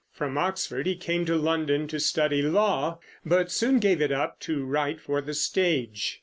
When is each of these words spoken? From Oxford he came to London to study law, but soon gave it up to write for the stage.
From 0.11 0.35
Oxford 0.35 0.87
he 0.87 0.95
came 0.95 1.25
to 1.25 1.35
London 1.35 1.87
to 1.89 1.99
study 1.99 2.41
law, 2.41 2.97
but 3.23 3.51
soon 3.51 3.77
gave 3.77 4.01
it 4.01 4.11
up 4.11 4.39
to 4.39 4.65
write 4.65 4.99
for 4.99 5.21
the 5.21 5.35
stage. 5.35 6.19